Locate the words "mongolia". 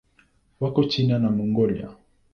1.35-1.89